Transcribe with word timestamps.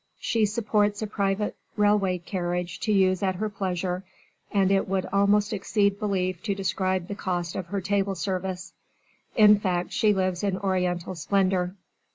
She 0.17 0.47
supports 0.47 1.03
a 1.03 1.05
private 1.05 1.55
railway 1.77 2.17
carriage 2.17 2.79
to 2.79 2.91
use 2.91 3.21
at 3.21 3.35
her 3.35 3.49
pleasure, 3.49 4.03
and 4.51 4.71
it 4.71 4.87
would 4.87 5.05
almost 5.13 5.53
exceed 5.53 5.99
belief 5.99 6.41
to 6.41 6.55
describe 6.55 7.07
the 7.07 7.13
cost 7.13 7.55
of 7.55 7.67
her 7.67 7.81
table 7.81 8.15
service; 8.15 8.73
in 9.35 9.59
fact, 9.59 9.91
she 9.93 10.11
lives 10.11 10.43
in 10.43 10.57
oriental 10.57 11.13
splendor. 11.13 11.75